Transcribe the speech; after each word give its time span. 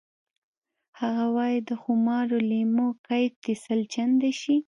هغه 0.99 1.25
وایی 1.35 1.59
د 1.69 1.71
خمارو 1.83 2.37
لیمو 2.49 2.87
کیف 3.05 3.33
دې 3.43 3.53
سل 3.63 3.79
چنده 3.93 4.31
شي 4.41 4.55